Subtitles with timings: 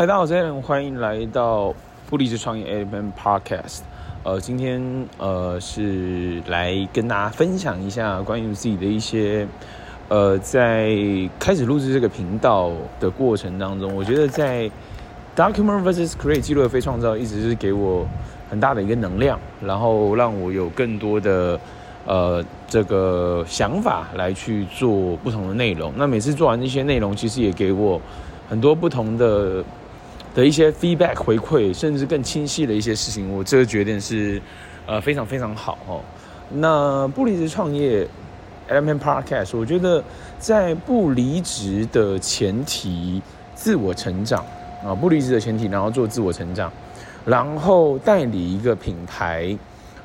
[0.00, 1.74] 嗨，大家好，我是 Allen，欢迎来到
[2.08, 3.80] 不离职创业 Allen Podcast。
[4.22, 4.82] 呃，今天
[5.18, 9.46] 呃是来跟大家分享一下关于自己的一些
[10.08, 10.96] 呃，在
[11.38, 14.70] 开始录制这个频道的过程当中，我觉得在
[15.36, 18.06] Document versus Create 记录的非创造，一直是给我
[18.48, 21.60] 很大的一个能量，然后让我有更多的
[22.06, 25.92] 呃这个想法来去做不同的内容。
[25.98, 28.00] 那每次做完这些内容，其实也给我
[28.48, 29.62] 很多不同的。
[30.34, 34.40] 的一些 feedback 回馈，甚至更清晰的一些事情，我这个决定是，
[34.86, 36.00] 呃，非常非常好哦。
[36.52, 38.06] 那不离职创业
[38.68, 40.02] Element Podcast，我觉得
[40.38, 43.20] 在不离职的前提，
[43.54, 44.44] 自我成长
[44.84, 46.72] 啊，不离职的前提，然后做自我成长，
[47.24, 49.56] 然后代理一个品牌，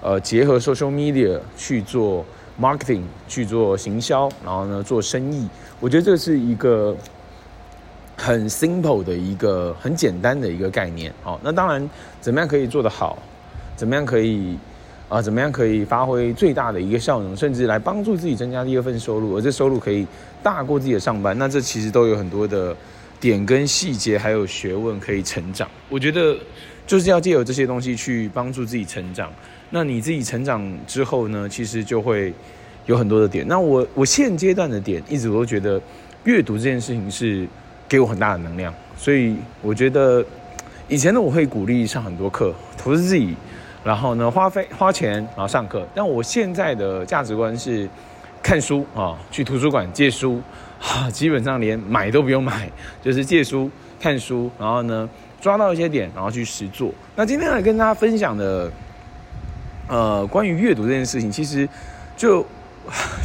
[0.00, 2.24] 呃，结合 social media 去做
[2.58, 5.46] marketing，去做行销，然后呢做生意，
[5.80, 6.96] 我觉得这是一个。
[8.24, 11.90] 很 simple 的一个很简单的一个概念，哦，那当然
[12.22, 13.18] 怎么样可以做得好，
[13.76, 14.56] 怎么样可以
[15.10, 20.06] 啊、怎么样可以发挥最大的一个效能，甚至来帮助自己增加第二份收入，而这收入可以
[20.42, 22.74] 大过自己的上班，那这其实都有很多的
[23.20, 25.68] 点跟细节，还有学问可以成长。
[25.90, 26.34] 我觉得
[26.86, 29.30] 就是要借由这些东西去帮助自己成长。
[29.68, 32.32] 那你自己成长之后呢，其实就会
[32.86, 33.46] 有很多的点。
[33.46, 35.80] 那我我现阶段的点，一直都觉得
[36.24, 37.46] 阅读这件事情是。
[37.88, 40.24] 给我很大的能量，所以我觉得
[40.88, 43.36] 以前呢，我会鼓励上很多课，投资自己，
[43.84, 45.86] 然后呢花费花钱，然后上课。
[45.94, 47.88] 但我现在的价值观是
[48.42, 50.40] 看书啊，去图书馆借书，
[50.82, 52.68] 啊，基本上连买都不用买，
[53.02, 55.08] 就是借书看书，然后呢
[55.40, 56.92] 抓到一些点，然后去实做。
[57.14, 58.70] 那今天来跟大家分享的，
[59.88, 61.68] 呃，关于阅读这件事情，其实
[62.16, 62.44] 就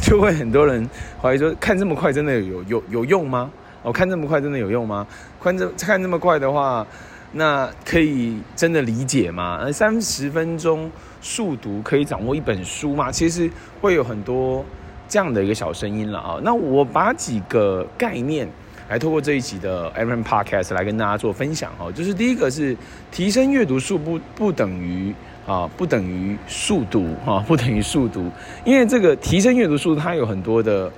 [0.02, 0.88] 就会很多人
[1.20, 3.50] 怀疑说，看这么快真的有有有用吗？
[3.82, 5.06] 我看这么快真的有用吗？
[5.42, 6.86] 看这看这么快的话，
[7.32, 9.72] 那可以真的理解吗？
[9.72, 10.90] 三十分钟
[11.22, 13.10] 速读可以掌握一本书吗？
[13.10, 14.62] 其实会有很多
[15.08, 16.38] 这样的一个小声音了啊。
[16.42, 18.46] 那我把几个概念
[18.90, 21.90] 来透过这一集的 a m a n Podcast 来跟大家做分享哦。
[21.90, 22.76] 就是第一个是
[23.10, 25.14] 提升阅读数不不等于
[25.46, 28.30] 啊不等于速读哈不等于速读，
[28.64, 30.92] 因为这个提升阅读数它有很多的。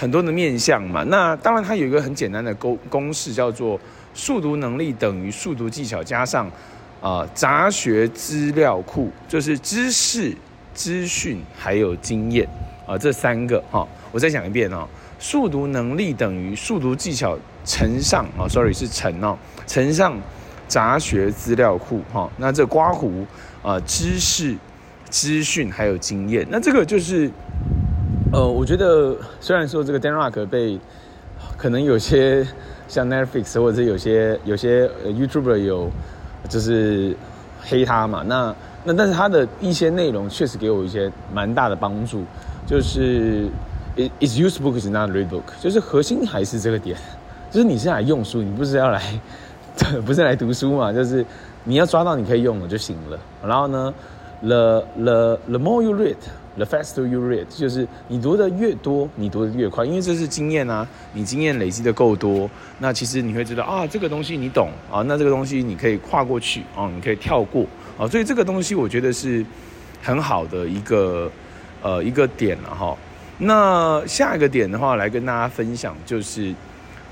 [0.00, 3.78] 很多的面向嘛，那当然它有一个很简单的公公式，叫做
[4.14, 6.48] 速读能力等于速读技巧加上
[7.02, 10.32] 啊、杂学资料库，就是知识、
[10.72, 12.48] 资讯还有经验
[12.86, 14.86] 啊、这三个哈、我再讲一遍、哦，
[15.18, 20.16] 速读能力等于速读技巧乘上啊、哦，sorry 是乘哦，乘上
[20.68, 23.26] 杂学资料库哈、哦，那这刮胡
[23.64, 24.56] 啊知识、
[25.10, 27.28] 资讯还有经验，那这个就是。
[28.30, 30.78] 呃，我觉得虽然说这个 Dan Rock 被
[31.56, 32.46] 可能有些
[32.86, 35.90] 像 Netflix 或者有些有些 YouTuber 有
[36.46, 37.16] 就是
[37.62, 42.22] 黑他嘛，那那但是他的一些内容确实给我一些蛮大的帮助，
[42.66, 43.48] 就是
[43.96, 46.98] It's use book is not read book，就是核心还是这个点，
[47.50, 49.20] 就是你是来用书，你不是要来
[50.04, 51.24] 不是来读书嘛，就是
[51.64, 53.18] 你要抓到你可以用的就行了。
[53.42, 53.92] 然后呢
[54.42, 56.16] ，the the the more you read。
[56.56, 60.84] The faster you read，就是你读的越多，你读的越快，因为这是经验啊。
[61.12, 62.50] 你经验累积的够多，
[62.80, 67.64] 那其实你会知道啊，这个东西你懂啊，那这个东西你可以跨过去啊，你可以跳过
[67.96, 68.08] 啊。
[68.08, 69.46] 所以这个东西我觉得是
[70.02, 71.30] 很好的一个
[71.80, 72.96] 呃一个点了哈。
[73.38, 76.52] 那下一个点的话，来跟大家分享，就是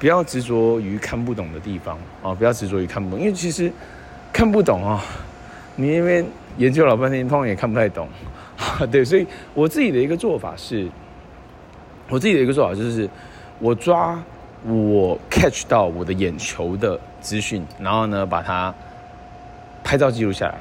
[0.01, 3.71] 不要执着于看不懂的地方啊，不要执着于看不懂，因为其实
[4.33, 5.05] 看不懂啊，
[5.77, 6.27] 你那边
[6.59, 8.09] 研究老半天，通常也看不太懂。
[8.91, 10.89] 对，所以我自己的一个做法是，
[12.09, 13.09] 我自己的一个做法就是，
[13.59, 14.19] 我抓
[14.65, 18.75] 我 catch 到我的眼球的资讯，然后呢把它
[19.85, 20.55] 拍照记录下来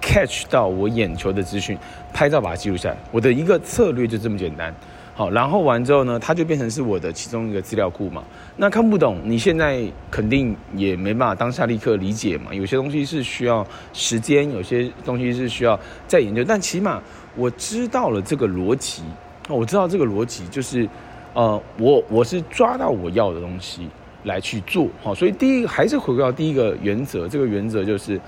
[0.00, 1.76] ，catch 到我眼球的资讯，
[2.12, 2.96] 拍照把它记录下来。
[3.10, 4.74] 我的一个策略就这么简单。
[5.14, 8.22] 好，然后完之后呢，它就变成是我的其中一个资料库嘛。
[8.56, 12.52] 那看不懂，你现在肯定也没办法当下立刻理解嘛。
[12.52, 17.00] 有些东西是需要时间，有些东西是需要再研究，但起码。
[17.34, 19.02] 我知道了这个逻辑，
[19.48, 20.86] 我知道这个逻辑就是，
[21.32, 23.88] 呃，我我是抓到我要的东西
[24.24, 28.20] 来去做，好，所以第一个还是回归到第一个原则，这个原则就是，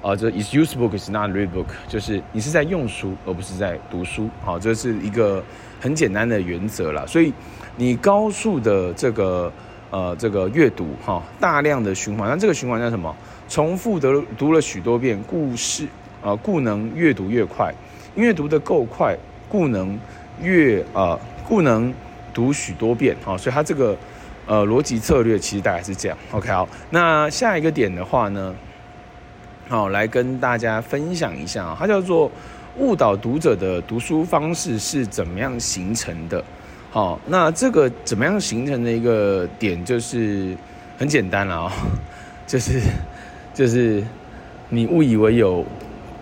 [0.00, 5.42] 呃，这 is use book is not read book，就是你是在用书而不是在读书，好，这是一个
[5.80, 7.04] 很简单的原则啦。
[7.06, 7.32] 所以
[7.76, 9.52] 你高速的这个
[9.90, 13.14] 呃这个阅读哈，大量的循环，那这个循环叫什么？
[13.48, 15.86] 重复的读了许多遍，故事
[16.22, 17.72] 啊，故能阅读越快。
[18.14, 19.16] 阅读得够快，
[19.48, 19.98] 故能
[20.42, 21.94] 越啊，故能
[22.34, 23.96] 读许多遍啊，所以它这个
[24.46, 26.18] 呃逻辑策略其实大概是这样。
[26.32, 28.54] OK，好，那下一个点的话呢，
[29.68, 32.30] 好，来跟大家分享一下，它叫做
[32.78, 36.42] 误导读者的读书方式是怎么样形成的。
[36.90, 40.56] 好，那这个怎么样形成的一个点就是
[40.96, 41.72] 很简单了啊，
[42.46, 42.80] 就是
[43.52, 44.02] 就是
[44.70, 45.62] 你误以为有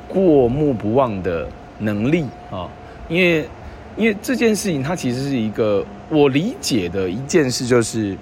[0.08, 1.48] 过目不忘的
[1.78, 2.68] 能力啊，
[3.08, 3.48] 因为
[3.96, 8.16] 因为这件事情它其实是一个我理解的一件事，就是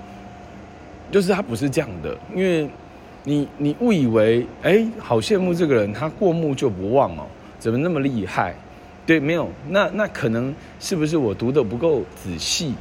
[1.11, 2.69] 就是它不是这样的，因为
[3.25, 7.27] 你你误以为哎，好羡慕这个人，他过目就不忘哦，
[7.59, 8.55] 怎么那么厉害？
[9.07, 12.75] 对，没有，那那可能是不是我读得不够仔细，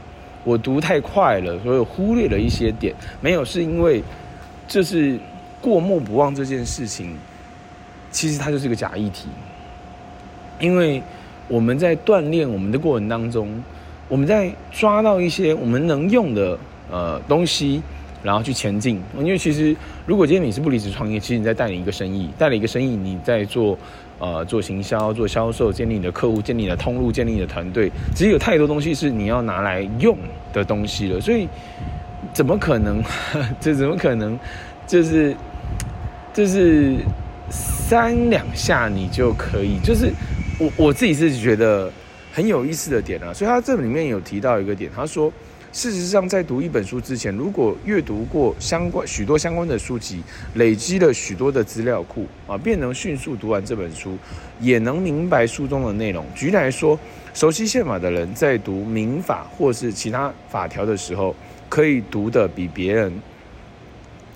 [0.43, 2.93] 我读太快了，所以忽略了一些点。
[3.21, 4.01] 没有，是因为
[4.67, 5.17] 这是
[5.61, 7.15] 过目不忘这件事情，
[8.11, 9.27] 其实它就是个假议题。
[10.59, 11.01] 因为
[11.47, 13.49] 我们在锻炼我们的过程当中，
[14.07, 16.57] 我们在抓到一些我们能用的
[16.89, 17.81] 呃东西，
[18.23, 18.99] 然后去前进。
[19.19, 19.75] 因为其实
[20.05, 23.77] 如果今天你是不离职创业，其实你在带领一个生意，带领一个生意，你在做。
[24.19, 30.17] 呃，做行销、做销售，建立你的客户，建立你的通路，建立你的团队，其实有太多东西是你要拿来用
[30.53, 31.19] 的东西了。
[31.19, 31.45] 所以，
[32.31, 33.03] 怎么可能？
[33.59, 34.39] 这怎么可能？
[34.87, 35.35] 就是，
[36.31, 36.95] 就是
[37.49, 39.77] 三两下你就可以？
[39.83, 40.09] 就是
[40.57, 41.91] 我我自己是觉得
[42.31, 43.33] 很有意思的点啊。
[43.33, 45.33] 所以他这里面有提到一个点，他说。
[45.73, 50.21] 事实上，在读一本书之前，如果阅读过相关许多相关的书籍，
[50.53, 54.15] 累积了许多的资料库啊，便能迅速读完这本书，
[54.59, 56.23] 也能明白书中的内容。
[56.35, 56.97] 举例来说，
[57.33, 61.35] 熟悉宪法的人在读民法或是其他法条的时候，
[61.67, 63.11] 可以读得比别人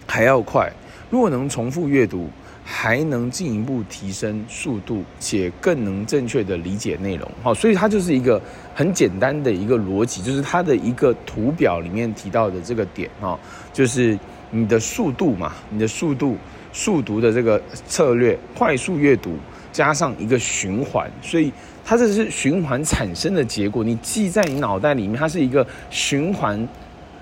[0.07, 0.67] 还要快。
[1.11, 2.27] 如果能重复阅读，
[2.69, 7.25] 还能进一步提升速度，且更能正确的理解内容。
[7.41, 8.41] 好，所以它就是一个
[8.75, 13.39] 很简单的一个逻辑，就是它的一个图表里面提到的这个点哈，
[13.71, 14.19] 就是
[14.51, 16.35] 你的速度嘛，你的速度
[16.73, 19.37] 速读的这个策略，快速阅读
[19.71, 21.49] 加上一个循环，所以
[21.85, 26.67] 它这是循环产生的结果，你记在你脑袋里面，它是一个循环。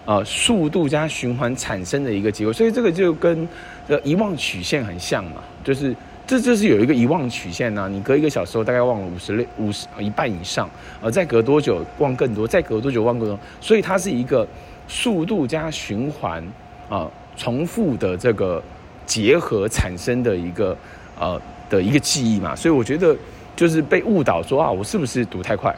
[0.06, 3.48] 呃，速度加循环产生的一个结果，所以这个就跟
[3.88, 5.96] 呃遗忘曲线很像嘛，就是
[6.28, 10.70] 这就是有一个遗忘曲线呢、你隔一个小时后大概忘了五十六五十一半以上，
[11.02, 14.48] 呃，再隔多久忘更多，再隔多久忘更多，所以它是一个
[14.88, 16.42] 速度加循环
[16.88, 18.62] 啊、呃、重复的这个
[19.06, 20.78] 结合产生的一个
[21.20, 23.16] 呃的一个记忆嘛，所以我觉得
[23.56, 25.76] 就是被误导说啊，我是不是读太快，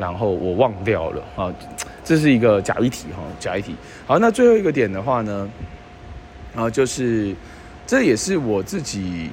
[0.00, 1.54] 然后我忘掉了啊。
[2.02, 3.76] 这是一个假议题哈，假议题。
[4.04, 5.48] 好，那最后一个点的话呢，
[6.52, 7.32] 然后就是
[7.86, 9.30] 这也是我自己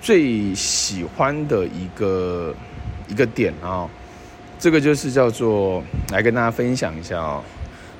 [0.00, 2.52] 最喜欢的一个
[3.06, 3.86] 一个点啊。
[4.58, 5.80] 这个就是叫做
[6.10, 7.42] 来跟大家分享一下啊，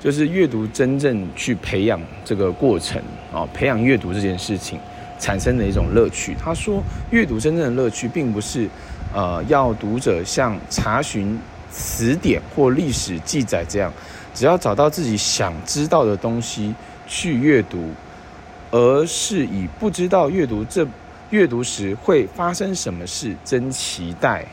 [0.01, 3.01] 就是阅读真正去培养这个过程
[3.31, 4.79] 啊，培养阅读这件事情
[5.17, 6.35] 产生的一种乐趣。
[6.37, 8.67] 他说，阅读真正的乐趣，并不是
[9.13, 11.39] 呃要读者像查询。
[11.71, 13.91] 词典或历史记载这样，
[14.33, 16.73] 只要找到自己想知道的东西
[17.07, 17.89] 去阅读，
[18.71, 20.87] 而是以不知道阅读这
[21.29, 24.45] 阅读时会发生什么事，真期待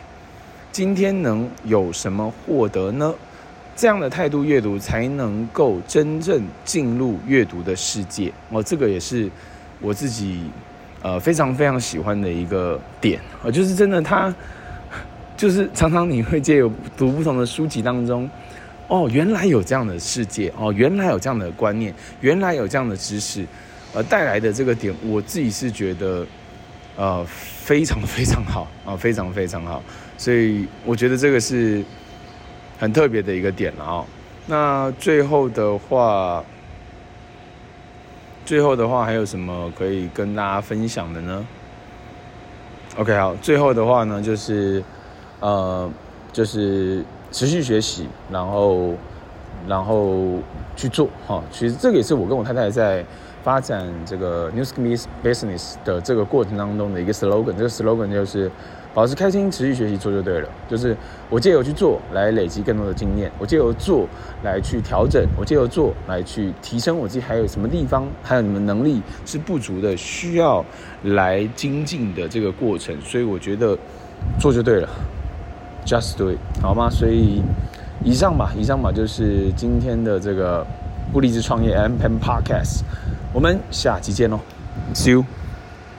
[0.73, 3.15] 今天能有什么获得呢？
[3.77, 8.33] 这样的态度阅读才能够真正进入阅读的世界。
[8.51, 9.31] 哦，这个也是
[9.81, 10.43] 我自己
[11.03, 14.35] 呃非常非常喜欢的一个点啊，就是真的他。
[15.37, 18.31] 就是常常你会借由读不同的书籍当中，
[18.87, 23.45] 哦，原来有这样的世界，哦，原来有这样的观念，原来有这样的知识，
[23.93, 26.25] 呃，带来的这个点，我自己是觉得，
[26.97, 29.83] 呃，非常非常好啊， 非常非常好，
[30.17, 31.85] 所以我觉得这个是
[32.79, 34.07] 很特别的一个点了哦。
[34.47, 36.45] 那最后的话，
[38.47, 41.47] 最后的话还有什么可以跟大家分享的呢
[42.97, 44.81] ？OK，好，最后的话呢就是。
[45.41, 45.91] 呃，
[46.33, 48.95] 就是持续学习，然后，
[49.67, 50.39] 然后
[50.77, 51.43] 去做哈。
[51.51, 53.05] 其实这个也是我跟我太太在
[53.43, 57.53] 发展这个 New Skin Business 的这个过程当中的一个 slogan。
[57.53, 58.51] 这个 slogan 就是
[58.95, 60.49] 保持开心，持续学习，做就对了。
[60.69, 60.97] 就是
[61.29, 64.07] 我借由去做来累积更多的经验，我借由做
[64.43, 67.21] 来去调整，我借由做来去提升我自己。
[67.21, 70.65] 还有什么地方还有你们能力是不足的，需要
[71.03, 72.97] 来精进的这个过程。
[73.03, 73.77] 所以我觉得
[74.39, 74.89] 做就对了。
[75.87, 76.89] Just do it，好吗？
[76.89, 77.43] 所以
[78.03, 80.67] 以上吧，以上吧，就是今天的这个
[81.13, 82.81] 不离职创业 M P M Podcast，
[83.33, 84.41] 我们下期见喽
[84.95, 85.25] ，See you。